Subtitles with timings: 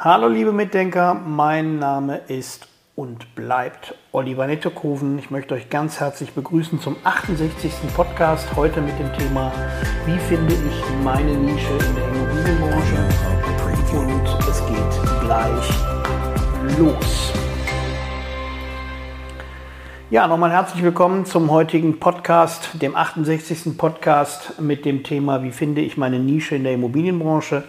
[0.00, 5.18] Hallo liebe Mitdenker, mein Name ist und bleibt Oliver Nettokoven.
[5.18, 7.72] Ich möchte euch ganz herzlich begrüßen zum 68.
[7.96, 8.46] Podcast.
[8.54, 9.50] Heute mit dem Thema,
[10.06, 13.08] wie finde ich meine Nische in der Immobilienbranche.
[13.92, 17.47] Und es geht gleich los.
[20.10, 23.76] Ja, nochmal herzlich willkommen zum heutigen Podcast, dem 68.
[23.76, 27.64] Podcast mit dem Thema, wie finde ich meine Nische in der Immobilienbranche.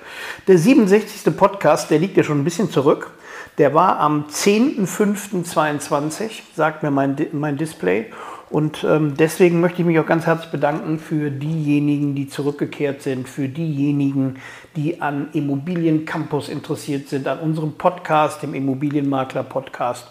[0.47, 1.35] Der 67.
[1.35, 3.11] Podcast, der liegt ja schon ein bisschen zurück.
[3.57, 8.05] Der war am 10.05.22, sagt mir mein, mein Display.
[8.49, 13.27] Und ähm, deswegen möchte ich mich auch ganz herzlich bedanken für diejenigen, die zurückgekehrt sind,
[13.27, 14.37] für diejenigen,
[14.77, 20.07] die an Immobiliencampus interessiert sind, an unserem Podcast, dem Immobilienmakler Podcast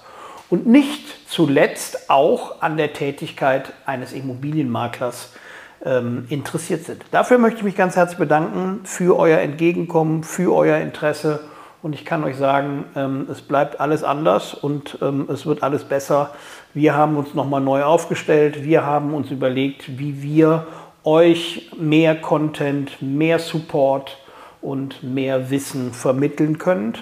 [0.50, 5.32] und nicht zuletzt auch an der Tätigkeit eines Immobilienmaklers
[5.84, 7.04] ähm, interessiert sind.
[7.10, 11.40] Dafür möchte ich mich ganz herzlich bedanken für euer Entgegenkommen, für euer Interesse.
[11.82, 15.84] Und ich kann euch sagen, ähm, es bleibt alles anders und ähm, es wird alles
[15.84, 16.30] besser.
[16.74, 18.64] Wir haben uns nochmal neu aufgestellt.
[18.64, 20.66] Wir haben uns überlegt, wie wir
[21.04, 24.18] euch mehr Content, mehr Support
[24.60, 26.98] und mehr Wissen vermitteln können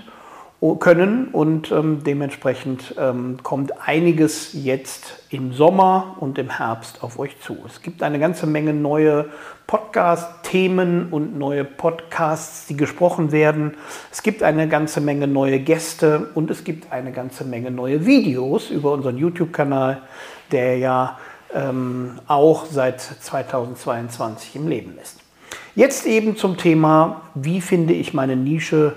[0.75, 7.41] können und ähm, dementsprechend ähm, kommt einiges jetzt im Sommer und im Herbst auf euch
[7.41, 7.57] zu.
[7.67, 9.27] Es gibt eine ganze Menge neue
[9.67, 13.75] Podcast-Themen und neue Podcasts, die gesprochen werden.
[14.11, 18.71] Es gibt eine ganze Menge neue Gäste und es gibt eine ganze Menge neue Videos
[18.71, 20.03] über unseren YouTube-Kanal,
[20.53, 21.19] der ja
[21.55, 25.21] ähm, auch seit 2022 im Leben ist.
[25.75, 28.97] Jetzt eben zum Thema, wie finde ich meine Nische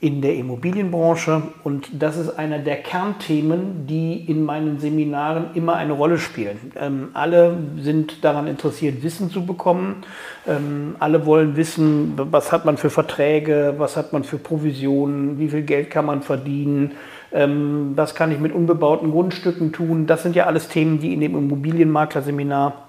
[0.00, 5.92] in der Immobilienbranche und das ist einer der Kernthemen, die in meinen Seminaren immer eine
[5.92, 6.72] Rolle spielen.
[6.80, 10.04] Ähm, alle sind daran interessiert, Wissen zu bekommen.
[10.46, 15.48] Ähm, alle wollen wissen, was hat man für Verträge, was hat man für Provisionen, wie
[15.48, 16.92] viel Geld kann man verdienen,
[17.32, 20.06] ähm, was kann ich mit unbebauten Grundstücken tun.
[20.06, 22.84] Das sind ja alles Themen, die in dem Immobilienmaklerseminar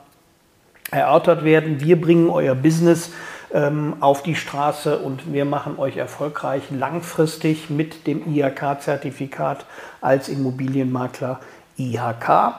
[0.92, 1.82] erörtert werden.
[1.82, 3.12] Wir bringen euer Business
[3.54, 9.66] ähm, auf die Straße und wir machen euch erfolgreich langfristig mit dem IHK-Zertifikat
[10.02, 11.40] als Immobilienmakler
[11.78, 12.54] IHK.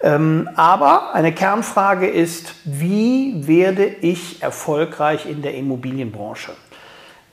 [0.00, 6.52] Ähm, aber eine Kernfrage ist, wie werde ich erfolgreich in der Immobilienbranche?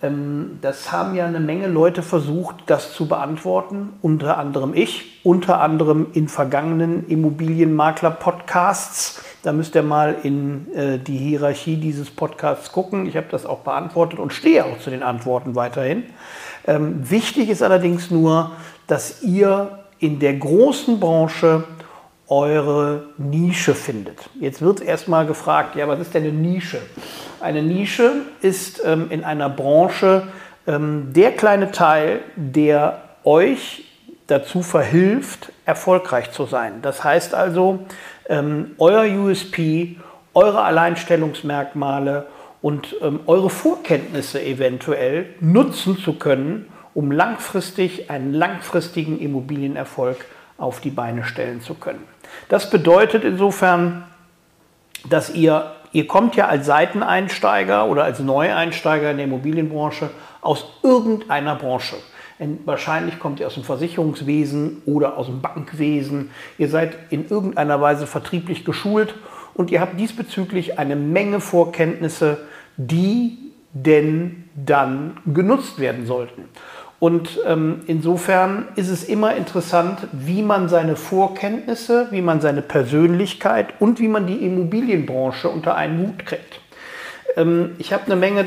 [0.02, 5.62] Ähm, das haben ja eine Menge Leute versucht, das zu beantworten, unter anderem ich, unter
[5.62, 9.22] anderem in vergangenen Immobilienmakler-Podcasts.
[9.46, 13.06] Da müsst ihr mal in äh, die Hierarchie dieses Podcasts gucken.
[13.06, 16.02] Ich habe das auch beantwortet und stehe auch zu den Antworten weiterhin.
[16.66, 18.54] Ähm, wichtig ist allerdings nur,
[18.88, 21.64] dass ihr in der großen Branche
[22.28, 24.18] eure Nische findet.
[24.40, 26.80] Jetzt wird erstmal gefragt, ja, was ist denn eine Nische?
[27.40, 30.24] Eine Nische ist ähm, in einer Branche
[30.66, 33.84] ähm, der kleine Teil, der euch
[34.26, 36.82] dazu verhilft, erfolgreich zu sein.
[36.82, 37.86] Das heißt also,
[38.28, 39.98] ähm, euer USP,
[40.34, 42.28] eure Alleinstellungsmerkmale
[42.62, 50.26] und ähm, eure Vorkenntnisse eventuell nutzen zu können, um langfristig einen langfristigen Immobilienerfolg
[50.58, 52.04] auf die Beine stellen zu können.
[52.50, 54.06] Das bedeutet insofern,
[55.10, 60.10] dass ihr, ihr kommt ja als Seiteneinsteiger oder als Neueinsteiger in der Immobilienbranche
[60.42, 61.98] aus irgendeiner Branche.
[62.66, 66.32] Wahrscheinlich kommt ihr aus dem Versicherungswesen oder aus dem Bankwesen.
[66.58, 69.16] Ihr seid in irgendeiner Weise vertrieblich geschult
[69.54, 72.40] und ihr habt diesbezüglich eine Menge Vorkenntnisse,
[72.76, 73.38] die
[73.72, 76.44] denn dann genutzt werden sollten.
[77.00, 83.74] Und ähm, insofern ist es immer interessant, wie man seine Vorkenntnisse, wie man seine Persönlichkeit
[83.80, 86.60] und wie man die Immobilienbranche unter einen Hut kriegt.
[87.36, 88.46] Ähm, ich habe eine Menge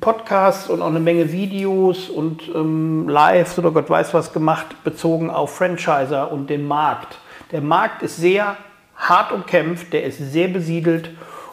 [0.00, 5.30] Podcasts und auch eine Menge Videos und ähm, Lives oder Gott weiß was gemacht, bezogen
[5.30, 7.18] auf Franchiser und den Markt.
[7.52, 8.56] Der Markt ist sehr
[8.96, 11.10] hart umkämpft, der ist sehr besiedelt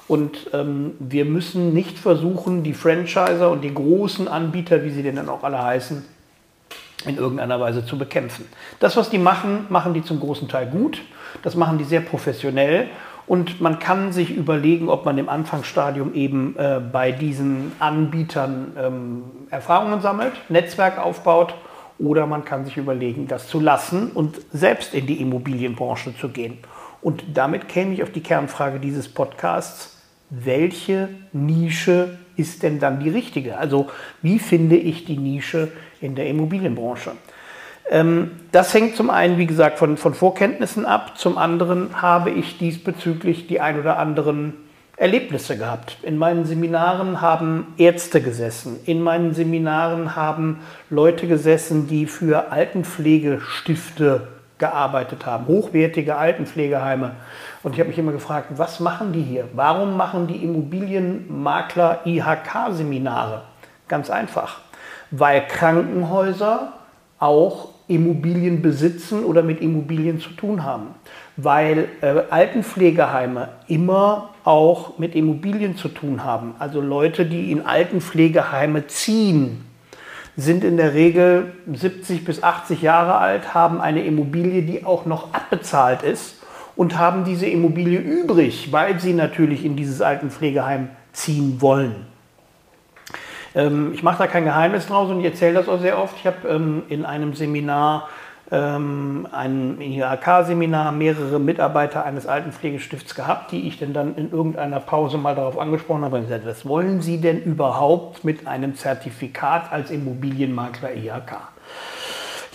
[0.08, 5.16] und ähm, wir müssen nicht versuchen, die Franchiser und die großen Anbieter, wie sie denn
[5.16, 6.06] dann auch alle heißen,
[7.06, 8.46] in irgendeiner Weise zu bekämpfen.
[8.80, 11.02] Das, was die machen, machen die zum großen Teil gut.
[11.44, 12.88] Das machen die sehr professionell.
[13.28, 19.24] Und man kann sich überlegen, ob man im Anfangsstadium eben äh, bei diesen Anbietern ähm,
[19.50, 21.56] Erfahrungen sammelt, Netzwerk aufbaut
[21.98, 26.58] oder man kann sich überlegen, das zu lassen und selbst in die Immobilienbranche zu gehen.
[27.02, 29.98] Und damit käme ich auf die Kernfrage dieses Podcasts.
[30.30, 33.58] Welche Nische ist denn dann die richtige?
[33.58, 33.88] Also
[34.22, 35.72] wie finde ich die Nische
[36.02, 37.12] in der Immobilienbranche?
[37.90, 41.18] Ähm, das hängt zum einen, wie gesagt, von, von Vorkenntnissen ab.
[41.18, 44.54] Zum anderen habe ich diesbezüglich die ein oder anderen
[44.98, 45.98] Erlebnisse gehabt.
[46.04, 48.80] In meinen Seminaren haben Ärzte gesessen.
[48.86, 54.28] In meinen Seminaren haben Leute gesessen, die für Altenpflegestifte
[54.58, 57.12] gearbeitet haben, hochwertige Altenpflegeheime.
[57.62, 59.50] Und ich habe mich immer gefragt, was machen die hier?
[59.54, 63.42] Warum machen die Immobilienmakler IHK-Seminare?
[63.90, 64.60] Ganz einfach,
[65.12, 66.72] weil Krankenhäuser
[67.20, 70.88] auch Immobilien besitzen oder mit Immobilien zu tun haben.
[71.38, 76.56] Weil äh, Altenpflegeheime immer auch mit Immobilien zu tun haben.
[76.60, 79.66] Also Leute, die in Altenpflegeheime ziehen,
[80.38, 85.34] sind in der Regel 70 bis 80 Jahre alt, haben eine Immobilie, die auch noch
[85.34, 86.42] abbezahlt ist
[86.76, 92.15] und haben diese Immobilie übrig, weil sie natürlich in dieses Altenpflegeheim ziehen wollen.
[93.56, 96.16] Ähm, ich mache da kein Geheimnis draus und ich erzähle das auch sehr oft.
[96.18, 98.10] Ich habe ähm, in einem Seminar,
[98.52, 105.18] ähm, ein IHK-Seminar, mehrere Mitarbeiter eines Altenpflegestifts gehabt, die ich denn dann in irgendeiner Pause
[105.18, 109.90] mal darauf angesprochen habe und gesagt, was wollen Sie denn überhaupt mit einem Zertifikat als
[109.90, 111.38] Immobilienmakler IHK?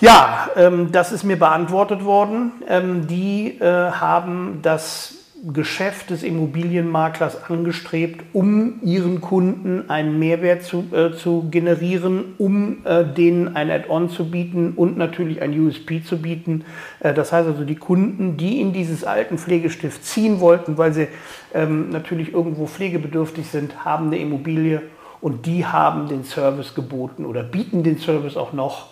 [0.01, 2.53] Ja, ähm, das ist mir beantwortet worden.
[2.69, 10.85] Ähm, die äh, haben das Geschäft des Immobilienmaklers angestrebt, um ihren Kunden einen Mehrwert zu,
[10.93, 16.21] äh, zu generieren, um äh, denen ein Add-on zu bieten und natürlich ein USP zu
[16.21, 16.65] bieten.
[17.01, 21.09] Äh, das heißt also, die Kunden, die in dieses alten Pflegestift ziehen wollten, weil sie
[21.55, 24.83] ähm, natürlich irgendwo pflegebedürftig sind, haben eine Immobilie
[25.23, 28.89] und die haben den Service geboten oder bieten den Service auch noch,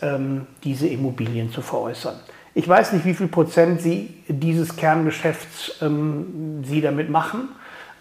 [0.00, 2.14] ähm, diese Immobilien zu veräußern.
[2.54, 7.48] Ich weiß nicht, wie viel Prozent Sie dieses Kerngeschäfts ähm, Sie damit machen,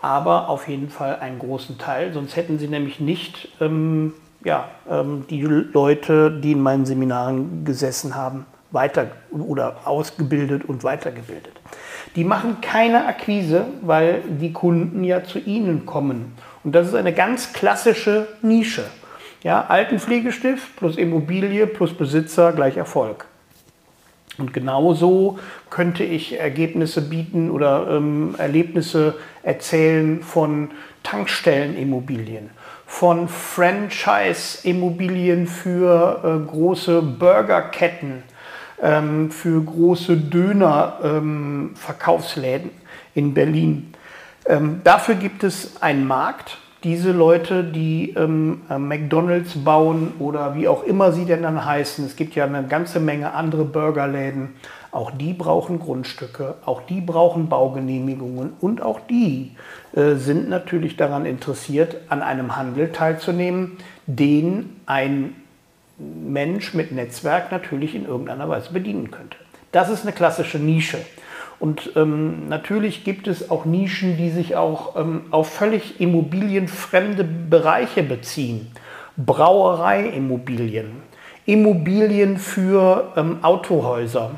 [0.02, 2.12] aber auf jeden Fall einen großen Teil.
[2.12, 4.14] Sonst hätten Sie nämlich nicht ähm,
[4.44, 11.54] ja, ähm, die Leute, die in meinen Seminaren gesessen haben, weiter oder ausgebildet und weitergebildet.
[12.18, 16.34] Die machen keine Akquise, weil die Kunden ja zu ihnen kommen.
[16.66, 18.84] Und das ist eine ganz klassische Nische.
[19.44, 23.26] Ja, Altenpflegestift plus Immobilie plus Besitzer gleich Erfolg.
[24.38, 25.40] Und genauso
[25.70, 30.72] könnte ich Ergebnisse bieten oder ähm, Erlebnisse erzählen von
[31.04, 32.52] Tankstellenimmobilien,
[32.86, 38.24] von Franchise-Immobilien für äh, große Burgerketten,
[38.82, 42.78] ähm, für große Döner-Verkaufsläden ähm,
[43.14, 43.94] in Berlin.
[44.46, 50.68] Ähm, dafür gibt es einen Markt diese Leute, die ähm, äh, McDonalds bauen oder wie
[50.68, 54.56] auch immer sie denn dann heißen, es gibt ja eine ganze Menge andere Burgerläden,
[54.92, 59.56] auch die brauchen Grundstücke, auch die brauchen Baugenehmigungen und auch die
[59.96, 65.36] äh, sind natürlich daran interessiert, an einem Handel teilzunehmen, den ein
[65.98, 69.38] Mensch mit Netzwerk natürlich in irgendeiner Weise bedienen könnte.
[69.72, 70.98] Das ist eine klassische Nische.
[71.62, 78.02] Und ähm, natürlich gibt es auch Nischen, die sich auch ähm, auf völlig immobilienfremde Bereiche
[78.02, 78.72] beziehen.
[79.16, 81.04] Brauereiimmobilien,
[81.46, 84.32] Immobilien für ähm, Autohäuser,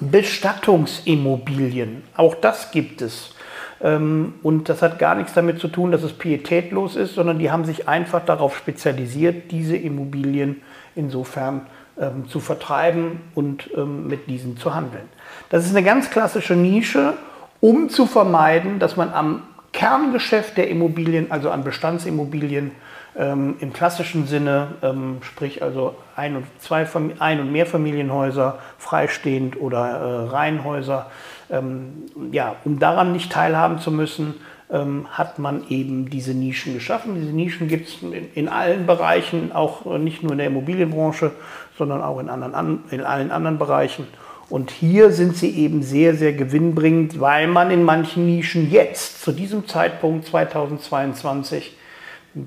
[0.00, 3.36] Bestattungsimmobilien, auch das gibt es.
[3.80, 7.52] Ähm, und das hat gar nichts damit zu tun, dass es pietätlos ist, sondern die
[7.52, 10.62] haben sich einfach darauf spezialisiert, diese Immobilien
[10.96, 11.68] insofern
[12.00, 15.08] ähm, zu vertreiben und ähm, mit diesen zu handeln.
[15.50, 17.14] Das ist eine ganz klassische Nische,
[17.60, 19.42] um zu vermeiden, dass man am
[19.72, 22.72] Kerngeschäft der Immobilien, also an Bestandsimmobilien,
[23.16, 26.86] ähm, im klassischen Sinne, ähm, sprich also ein und, zwei
[27.18, 31.10] ein und mehr Familienhäuser, freistehend oder äh, Reihenhäuser,
[31.50, 34.34] ähm, ja, um daran nicht teilhaben zu müssen,
[34.70, 37.14] ähm, hat man eben diese Nischen geschaffen.
[37.16, 41.32] Diese Nischen gibt es in, in, allen Bereichen, auch nicht nur in der Immobilienbranche,
[41.78, 44.06] sondern auch in, anderen, in allen anderen Bereichen.
[44.50, 49.32] Und hier sind sie eben sehr, sehr gewinnbringend, weil man in manchen Nischen jetzt, zu
[49.32, 51.76] diesem Zeitpunkt 2022,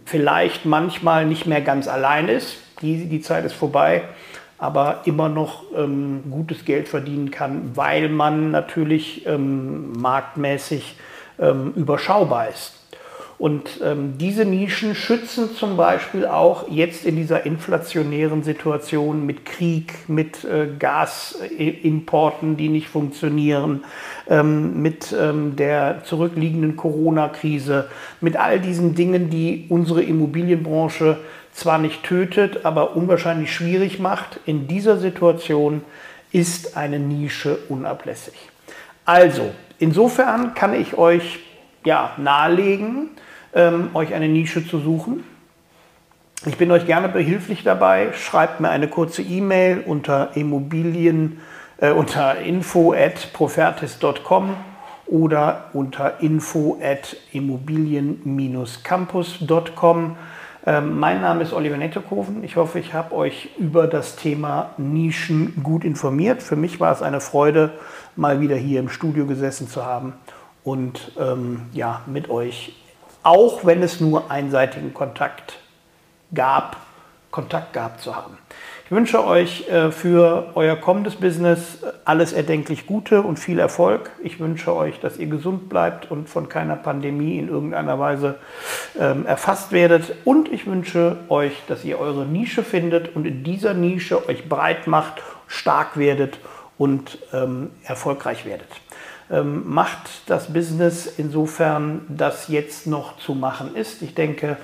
[0.05, 2.57] vielleicht manchmal nicht mehr ganz allein ist.
[2.81, 4.03] Die, die Zeit ist vorbei,
[4.57, 10.95] aber immer noch ähm, gutes Geld verdienen kann, weil man natürlich ähm, marktmäßig
[11.39, 12.80] ähm, überschaubar ist.
[13.41, 20.07] Und ähm, diese Nischen schützen zum Beispiel auch jetzt in dieser inflationären Situation mit Krieg,
[20.07, 23.83] mit äh, Gasimporten, die nicht funktionieren,
[24.29, 31.17] ähm, mit ähm, der zurückliegenden Corona-Krise, mit all diesen Dingen, die unsere Immobilienbranche
[31.51, 34.39] zwar nicht tötet, aber unwahrscheinlich schwierig macht.
[34.45, 35.81] In dieser Situation
[36.31, 38.35] ist eine Nische unablässig.
[39.03, 41.39] Also, insofern kann ich euch
[41.83, 43.09] ja, nahelegen,
[43.53, 45.23] ähm, euch eine Nische zu suchen.
[46.45, 48.13] Ich bin euch gerne behilflich dabei.
[48.13, 51.39] Schreibt mir eine kurze E-Mail unter Immobilien
[51.81, 54.55] äh, unter info@profertis.com
[55.07, 60.15] oder unter info at immobilien-campus.com.
[60.63, 62.43] Ähm, mein Name ist Oliver Nettekoven.
[62.43, 66.43] Ich hoffe, ich habe euch über das Thema Nischen gut informiert.
[66.43, 67.71] Für mich war es eine Freude,
[68.15, 70.13] mal wieder hier im Studio gesessen zu haben
[70.63, 72.75] und ähm, ja, mit euch,
[73.23, 75.59] auch wenn es nur einseitigen Kontakt
[76.33, 76.77] gab,
[77.31, 78.37] Kontakt gehabt zu haben.
[78.91, 84.11] Ich wünsche euch äh, für euer kommendes Business alles erdenklich Gute und viel Erfolg.
[84.21, 88.35] Ich wünsche euch, dass ihr gesund bleibt und von keiner Pandemie in irgendeiner Weise
[88.99, 90.13] ähm, erfasst werdet.
[90.25, 94.87] Und ich wünsche euch, dass ihr eure Nische findet und in dieser Nische euch breit
[94.87, 96.39] macht, stark werdet
[96.77, 98.67] und ähm, erfolgreich werdet.
[99.31, 104.01] Ähm, macht das Business insofern, das jetzt noch zu machen ist.
[104.01, 104.57] Ich denke,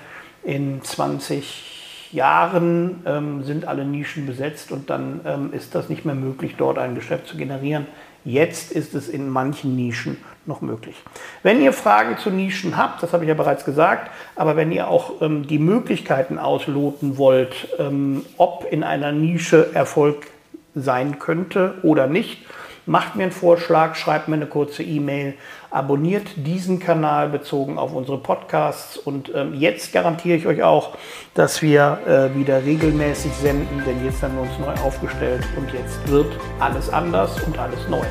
[0.44, 6.16] in 20 Jahren ähm, sind alle Nischen besetzt und dann ähm, ist das nicht mehr
[6.16, 7.86] möglich, dort ein Geschäft zu generieren.
[8.24, 10.96] Jetzt ist es in manchen Nischen noch möglich.
[11.44, 14.90] Wenn ihr Fragen zu Nischen habt, das habe ich ja bereits gesagt, aber wenn ihr
[14.90, 20.28] auch ähm, die Möglichkeiten ausloten wollt, ähm, ob in einer Nische Erfolg
[20.76, 22.46] sein könnte oder nicht,
[22.88, 25.36] macht mir einen Vorschlag, schreibt mir eine kurze E-Mail,
[25.70, 30.98] abonniert diesen Kanal bezogen auf unsere Podcasts und ähm, jetzt garantiere ich euch auch,
[31.34, 36.08] dass wir äh, wieder regelmäßig senden, denn jetzt haben wir uns neu aufgestellt und jetzt
[36.10, 38.06] wird alles anders und alles neu.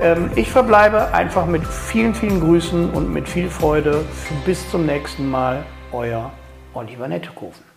[0.00, 4.04] Ähm, ich verbleibe einfach mit vielen, vielen Grüßen und mit viel Freude.
[4.44, 6.30] Bis zum nächsten Mal, euer
[6.74, 7.67] Oliver Nettekofen.